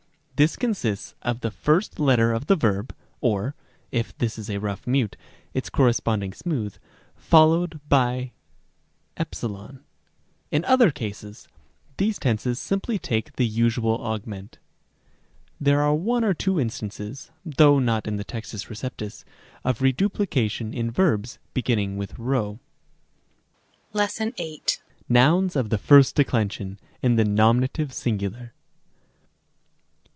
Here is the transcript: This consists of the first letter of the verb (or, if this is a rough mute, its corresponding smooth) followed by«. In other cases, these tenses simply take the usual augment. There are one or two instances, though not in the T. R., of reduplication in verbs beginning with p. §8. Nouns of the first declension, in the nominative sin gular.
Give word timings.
This 0.37 0.55
consists 0.55 1.13
of 1.21 1.41
the 1.41 1.51
first 1.51 1.99
letter 1.99 2.33
of 2.33 2.47
the 2.47 2.55
verb 2.55 2.95
(or, 3.19 3.53
if 3.91 4.17
this 4.17 4.39
is 4.39 4.49
a 4.49 4.57
rough 4.59 4.87
mute, 4.87 5.15
its 5.53 5.69
corresponding 5.69 6.33
smooth) 6.33 6.77
followed 7.15 7.79
by«. 7.87 8.31
In 10.51 10.65
other 10.65 10.89
cases, 10.89 11.47
these 11.97 12.17
tenses 12.17 12.57
simply 12.57 12.97
take 12.97 13.35
the 13.35 13.45
usual 13.45 14.03
augment. 14.03 14.57
There 15.59 15.79
are 15.83 15.93
one 15.93 16.23
or 16.23 16.33
two 16.33 16.59
instances, 16.59 17.29
though 17.45 17.77
not 17.77 18.07
in 18.07 18.17
the 18.17 18.23
T. 18.23 18.37
R., 18.41 18.91
of 19.63 19.79
reduplication 19.83 20.73
in 20.73 20.89
verbs 20.89 21.37
beginning 21.53 21.97
with 21.97 22.15
p. 22.15 22.21
§8. 23.93 24.79
Nouns 25.07 25.55
of 25.55 25.69
the 25.69 25.77
first 25.77 26.15
declension, 26.15 26.79
in 27.03 27.15
the 27.15 27.25
nominative 27.25 27.93
sin 27.93 28.17
gular. 28.17 28.49